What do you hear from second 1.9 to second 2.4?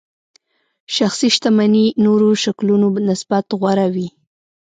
نورو